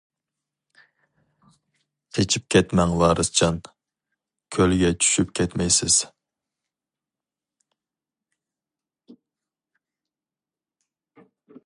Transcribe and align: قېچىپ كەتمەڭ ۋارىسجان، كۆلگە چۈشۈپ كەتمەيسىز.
قېچىپ 2.17 2.45
كەتمەڭ 2.55 2.95
ۋارىسجان، 3.01 3.59
كۆلگە 4.57 4.89
چۈشۈپ 5.05 5.37
كەتمەيسىز. 5.41 5.99